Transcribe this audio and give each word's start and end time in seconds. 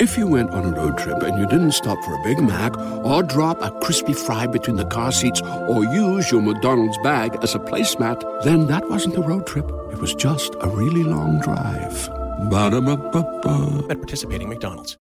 If 0.00 0.16
you 0.16 0.26
went 0.26 0.52
on 0.52 0.64
a 0.64 0.70
road 0.74 0.96
trip 0.96 1.22
and 1.22 1.38
you 1.38 1.46
didn't 1.46 1.72
stop 1.72 2.02
for 2.02 2.14
a 2.14 2.22
Big 2.22 2.40
Mac 2.40 2.74
or 3.04 3.22
drop 3.22 3.60
a 3.60 3.70
crispy 3.80 4.14
fry 4.14 4.46
between 4.46 4.76
the 4.76 4.86
car 4.86 5.12
seats 5.12 5.42
or 5.42 5.84
use 5.84 6.32
your 6.32 6.40
McDonald's 6.40 6.96
bag 7.04 7.36
as 7.42 7.54
a 7.54 7.58
placemat, 7.58 8.42
then 8.42 8.66
that 8.68 8.88
wasn't 8.88 9.18
a 9.18 9.20
road 9.20 9.46
trip. 9.46 9.66
It 9.92 9.98
was 9.98 10.14
just 10.14 10.54
a 10.62 10.68
really 10.70 11.04
long 11.04 11.38
drive. 11.40 12.08
Ba-da-ba-ba-ba. 12.48 13.88
At 13.90 13.98
participating 13.98 14.48
McDonald's. 14.48 14.96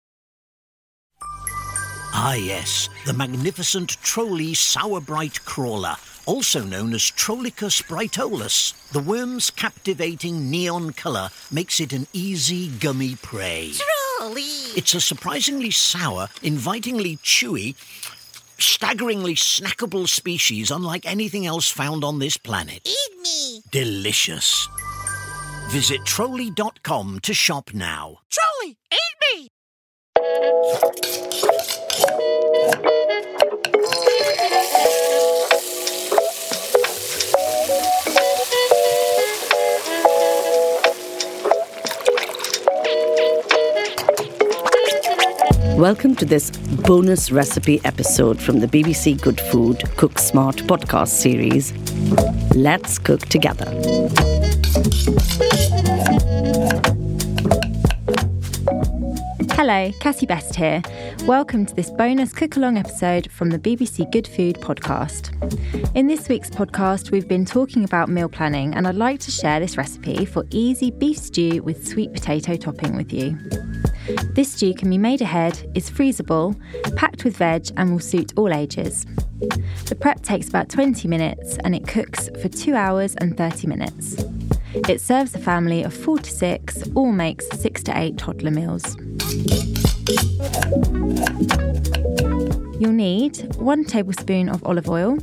Ah, 2.14 2.32
yes, 2.32 2.88
the 3.04 3.12
magnificent 3.12 3.98
Trolli 4.02 4.56
Sour 4.56 5.02
Brite 5.02 5.44
Crawler, 5.44 5.96
also 6.24 6.64
known 6.64 6.94
as 6.94 7.02
Trollicus 7.02 7.82
brightolus. 7.82 8.72
The 8.92 9.00
worm's 9.00 9.50
captivating 9.50 10.50
neon 10.50 10.94
colour 10.94 11.28
makes 11.52 11.80
it 11.80 11.92
an 11.92 12.06
easy, 12.14 12.68
gummy 12.68 13.16
prey. 13.16 13.74
Trolli! 14.26 14.76
It's 14.76 14.94
a 14.94 15.00
surprisingly 15.00 15.70
sour, 15.70 16.28
invitingly 16.42 17.18
chewy, 17.18 17.76
staggeringly 18.58 19.34
snackable 19.36 20.08
species 20.08 20.70
unlike 20.72 21.06
anything 21.06 21.46
else 21.46 21.70
found 21.70 22.02
on 22.02 22.18
this 22.18 22.36
planet. 22.36 22.80
Eat 22.84 23.22
me! 23.22 23.62
Delicious. 23.70 24.68
Visit 25.68 26.00
trolli.com 26.00 27.20
to 27.22 27.34
shop 27.34 27.70
now. 27.72 28.18
Trolli, 28.30 28.45
Welcome 45.76 46.16
to 46.16 46.24
this 46.24 46.50
bonus 46.86 47.30
recipe 47.30 47.82
episode 47.84 48.40
from 48.40 48.60
the 48.60 48.66
BBC 48.66 49.20
Good 49.20 49.38
Food 49.38 49.82
Cook 49.98 50.18
Smart 50.18 50.56
podcast 50.56 51.08
series. 51.08 51.74
Let's 52.56 52.98
cook 52.98 53.20
together. 53.26 53.66
Hello, 59.52 59.92
Cassie 60.00 60.24
Best 60.24 60.56
here. 60.56 60.80
Welcome 61.24 61.66
to 61.66 61.74
this 61.74 61.90
bonus 61.90 62.32
cook 62.32 62.56
along 62.56 62.78
episode 62.78 63.30
from 63.30 63.50
the 63.50 63.58
BBC 63.58 64.10
Good 64.10 64.26
Food 64.26 64.56
podcast. 64.56 65.34
In 65.94 66.06
this 66.06 66.26
week's 66.30 66.48
podcast, 66.48 67.10
we've 67.10 67.28
been 67.28 67.44
talking 67.44 67.84
about 67.84 68.08
meal 68.08 68.30
planning, 68.30 68.74
and 68.74 68.88
I'd 68.88 68.94
like 68.94 69.20
to 69.20 69.30
share 69.30 69.60
this 69.60 69.76
recipe 69.76 70.24
for 70.24 70.46
easy 70.50 70.90
beef 70.90 71.18
stew 71.18 71.62
with 71.62 71.86
sweet 71.86 72.14
potato 72.14 72.56
topping 72.56 72.96
with 72.96 73.12
you. 73.12 73.38
This 74.34 74.52
stew 74.52 74.74
can 74.74 74.90
be 74.90 74.98
made 74.98 75.20
ahead, 75.20 75.70
is 75.74 75.90
freezable, 75.90 76.56
packed 76.96 77.24
with 77.24 77.36
veg, 77.36 77.68
and 77.76 77.90
will 77.90 77.98
suit 77.98 78.32
all 78.36 78.52
ages. 78.52 79.04
The 79.86 79.96
prep 79.98 80.22
takes 80.22 80.48
about 80.48 80.68
20 80.68 81.08
minutes 81.08 81.58
and 81.64 81.74
it 81.74 81.86
cooks 81.86 82.28
for 82.40 82.48
2 82.48 82.74
hours 82.74 83.14
and 83.16 83.36
30 83.36 83.66
minutes. 83.66 84.16
It 84.88 85.00
serves 85.00 85.34
a 85.34 85.38
family 85.38 85.82
of 85.82 85.92
4 85.92 86.18
to 86.18 86.30
6 86.30 86.82
or 86.94 87.12
makes 87.12 87.48
6 87.58 87.82
to 87.84 87.98
8 87.98 88.18
toddler 88.18 88.50
meals. 88.50 88.96
You'll 92.78 92.92
need 92.92 93.56
1 93.56 93.84
tablespoon 93.86 94.48
of 94.48 94.64
olive 94.64 94.88
oil, 94.88 95.18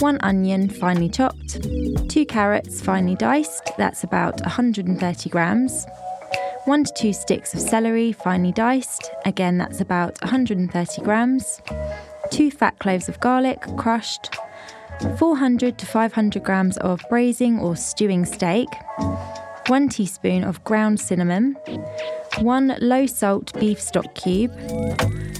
1 0.00 0.18
onion 0.22 0.68
finely 0.68 1.08
chopped, 1.08 1.62
2 2.08 2.24
carrots 2.26 2.80
finely 2.80 3.14
diced, 3.14 3.70
that's 3.76 4.04
about 4.04 4.40
130 4.40 5.30
grams, 5.30 5.86
1 6.68 6.84
to 6.84 6.92
2 6.98 7.12
sticks 7.14 7.54
of 7.54 7.60
celery 7.60 8.12
finely 8.12 8.52
diced, 8.52 9.10
again 9.24 9.56
that's 9.56 9.80
about 9.80 10.20
130 10.20 11.00
grams, 11.00 11.62
2 12.30 12.50
fat 12.50 12.78
cloves 12.78 13.08
of 13.08 13.18
garlic 13.20 13.62
crushed, 13.78 14.36
400 15.16 15.78
to 15.78 15.86
500 15.86 16.44
grams 16.44 16.76
of 16.76 17.02
braising 17.08 17.58
or 17.58 17.74
stewing 17.74 18.26
steak, 18.26 18.68
1 19.68 19.88
teaspoon 19.88 20.44
of 20.44 20.62
ground 20.64 21.00
cinnamon, 21.00 21.56
1 22.40 22.76
low 22.82 23.06
salt 23.06 23.58
beef 23.58 23.80
stock 23.80 24.14
cube, 24.14 24.52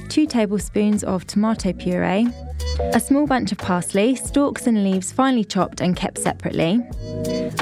2 0.08 0.24
tablespoons 0.24 1.04
of 1.04 1.26
tomato 1.26 1.74
puree, 1.74 2.26
a 2.94 3.00
small 3.00 3.26
bunch 3.26 3.52
of 3.52 3.58
parsley, 3.58 4.14
stalks 4.14 4.66
and 4.66 4.82
leaves 4.82 5.12
finely 5.12 5.44
chopped 5.44 5.82
and 5.82 5.94
kept 5.94 6.16
separately, 6.16 6.76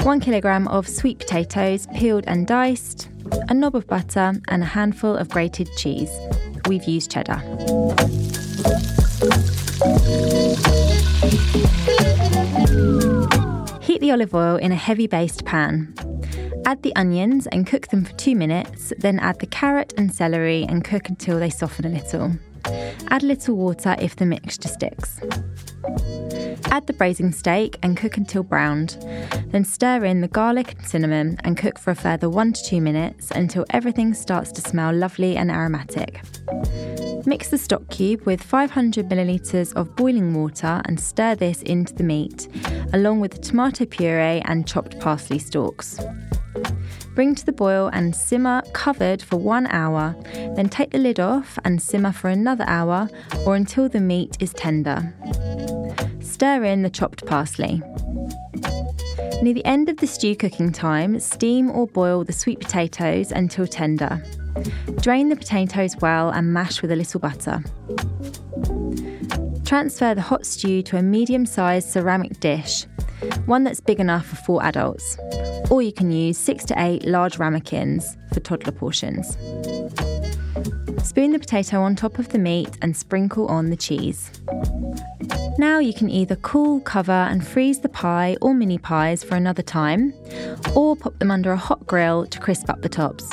1 0.03 0.21
kilogram 0.21 0.69
of 0.69 0.87
sweet 0.87 1.19
potatoes 1.19 1.85
peeled 1.93 2.23
and 2.27 2.47
diced, 2.47 3.09
a 3.49 3.53
knob 3.53 3.75
of 3.75 3.87
butter, 3.87 4.33
and 4.47 4.63
a 4.63 4.65
handful 4.65 5.15
of 5.15 5.29
grated 5.29 5.69
cheese. 5.77 6.11
We've 6.67 6.83
used 6.83 7.11
cheddar. 7.11 7.37
Heat 13.81 14.01
the 14.01 14.11
olive 14.11 14.33
oil 14.33 14.57
in 14.57 14.71
a 14.71 14.75
heavy 14.75 15.07
based 15.07 15.45
pan. 15.45 15.93
Add 16.65 16.83
the 16.83 16.95
onions 16.95 17.47
and 17.47 17.65
cook 17.65 17.87
them 17.87 18.03
for 18.03 18.13
two 18.13 18.35
minutes, 18.35 18.91
then 18.97 19.19
add 19.19 19.39
the 19.39 19.47
carrot 19.47 19.93
and 19.97 20.13
celery 20.13 20.63
and 20.63 20.83
cook 20.83 21.07
until 21.07 21.39
they 21.39 21.49
soften 21.49 21.85
a 21.85 21.89
little. 21.89 22.33
Add 23.09 23.23
a 23.23 23.25
little 23.25 23.55
water 23.55 23.95
if 23.99 24.15
the 24.15 24.25
mixture 24.25 24.67
sticks. 24.67 25.19
Add 26.71 26.87
the 26.87 26.93
braising 26.93 27.31
steak 27.31 27.77
and 27.81 27.95
cook 27.95 28.17
until 28.17 28.43
browned. 28.43 28.97
Then 29.47 29.63
stir 29.63 30.03
in 30.05 30.21
the 30.21 30.27
garlic 30.27 30.75
and 30.77 30.87
cinnamon 30.87 31.37
and 31.43 31.57
cook 31.57 31.79
for 31.79 31.91
a 31.91 31.95
further 31.95 32.29
1 32.29 32.53
to 32.53 32.63
2 32.63 32.81
minutes 32.81 33.31
until 33.31 33.65
everything 33.69 34.13
starts 34.13 34.51
to 34.53 34.61
smell 34.61 34.93
lovely 34.93 35.37
and 35.37 35.49
aromatic. 35.49 36.21
Mix 37.25 37.49
the 37.49 37.57
stock 37.57 37.89
cube 37.89 38.21
with 38.25 38.41
500 38.41 39.09
millilitres 39.09 39.73
of 39.75 39.95
boiling 39.95 40.33
water 40.33 40.81
and 40.85 40.99
stir 40.99 41.35
this 41.35 41.61
into 41.63 41.93
the 41.93 42.03
meat, 42.03 42.47
along 42.93 43.19
with 43.19 43.31
the 43.31 43.39
tomato 43.39 43.85
puree 43.85 44.41
and 44.45 44.67
chopped 44.67 44.99
parsley 44.99 45.39
stalks. 45.39 45.99
Bring 47.15 47.33
to 47.35 47.45
the 47.45 47.51
boil 47.51 47.89
and 47.93 48.15
simmer 48.15 48.61
covered 48.73 49.21
for 49.21 49.37
one 49.37 49.67
hour, 49.67 50.15
then 50.55 50.69
take 50.69 50.91
the 50.91 50.99
lid 50.99 51.19
off 51.19 51.57
and 51.65 51.81
simmer 51.81 52.11
for 52.11 52.29
another 52.29 52.65
hour 52.67 53.09
or 53.45 53.55
until 53.55 53.89
the 53.89 53.99
meat 53.99 54.37
is 54.39 54.53
tender. 54.53 55.13
Stir 56.19 56.63
in 56.63 56.83
the 56.83 56.89
chopped 56.89 57.25
parsley. 57.25 57.81
Near 59.41 59.53
the 59.53 59.65
end 59.65 59.89
of 59.89 59.97
the 59.97 60.07
stew 60.07 60.35
cooking 60.35 60.71
time, 60.71 61.19
steam 61.19 61.71
or 61.71 61.87
boil 61.87 62.23
the 62.23 62.33
sweet 62.33 62.59
potatoes 62.59 63.31
until 63.31 63.65
tender. 63.67 64.23
Drain 65.01 65.29
the 65.29 65.35
potatoes 65.35 65.95
well 66.01 66.29
and 66.29 66.53
mash 66.53 66.81
with 66.81 66.91
a 66.91 66.95
little 66.95 67.19
butter. 67.19 67.63
Transfer 69.65 70.15
the 70.15 70.21
hot 70.21 70.45
stew 70.45 70.81
to 70.83 70.97
a 70.97 71.03
medium 71.03 71.45
sized 71.45 71.89
ceramic 71.89 72.39
dish, 72.39 72.85
one 73.45 73.63
that's 73.63 73.81
big 73.81 73.99
enough 73.99 74.25
for 74.25 74.35
four 74.37 74.63
adults, 74.63 75.17
or 75.69 75.81
you 75.81 75.91
can 75.91 76.11
use 76.11 76.37
six 76.37 76.63
to 76.65 76.75
eight 76.77 77.05
large 77.05 77.37
ramekins 77.37 78.17
for 78.33 78.39
toddler 78.39 78.71
portions. 78.71 79.37
Spoon 81.03 81.31
the 81.31 81.39
potato 81.39 81.81
on 81.81 81.95
top 81.95 82.19
of 82.19 82.29
the 82.29 82.39
meat 82.39 82.77
and 82.81 82.95
sprinkle 82.95 83.47
on 83.47 83.69
the 83.69 83.75
cheese. 83.75 84.31
Now 85.57 85.79
you 85.79 85.93
can 85.93 86.09
either 86.09 86.35
cool, 86.35 86.81
cover, 86.81 87.11
and 87.11 87.45
freeze 87.45 87.79
the 87.79 87.89
pie 87.89 88.37
or 88.41 88.53
mini 88.53 88.77
pies 88.77 89.23
for 89.23 89.35
another 89.35 89.63
time, 89.63 90.13
or 90.75 90.95
pop 90.95 91.17
them 91.17 91.31
under 91.31 91.51
a 91.51 91.57
hot 91.57 91.87
grill 91.87 92.27
to 92.27 92.39
crisp 92.39 92.69
up 92.69 92.81
the 92.81 92.89
tops. 92.89 93.29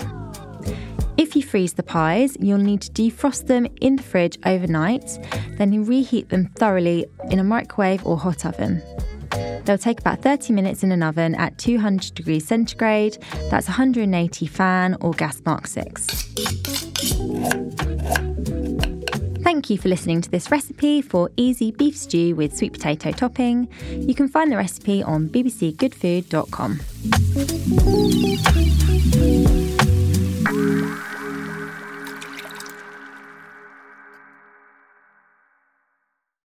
If 1.17 1.37
you 1.37 1.43
freeze 1.43 1.75
the 1.75 1.83
pies, 1.83 2.37
you'll 2.41 2.59
need 2.59 2.81
to 2.83 2.93
defrost 2.93 3.47
them 3.47 3.67
in 3.81 3.97
the 3.97 4.03
fridge 4.03 4.39
overnight, 4.47 5.19
then 5.59 5.85
reheat 5.85 6.31
them 6.31 6.47
thoroughly 6.57 7.07
in 7.31 7.39
a 7.39 7.45
microwave 7.45 8.07
or 8.07 8.17
hot 8.17 8.47
oven. 8.47 8.83
They'll 9.65 9.79
take 9.79 10.01
about 10.01 10.23
30 10.23 10.53
minutes 10.53 10.83
in 10.83 10.93
an 10.93 11.03
oven 11.03 11.35
at 11.35 11.59
200 11.59 12.15
degrees 12.15 12.47
centigrade, 12.47 13.19
that's 13.51 13.67
180 13.67 14.47
fan 14.47 14.97
or 15.01 15.13
gas 15.13 15.41
mark 15.45 15.67
6. 15.67 16.07
Thank 19.43 19.69
you 19.71 19.79
for 19.79 19.89
listening 19.89 20.21
to 20.23 20.31
this 20.31 20.51
recipe 20.51 21.01
for 21.03 21.31
easy 21.37 21.71
beef 21.71 21.97
stew 21.97 22.35
with 22.35 22.57
sweet 22.57 22.73
potato 22.73 23.13
topping. 23.13 23.69
You 23.91 24.15
can 24.15 24.29
find 24.29 24.51
the 24.51 24.57
recipe 24.57 25.03
on 25.03 25.29
bbcgoodfood.com. 25.29 26.81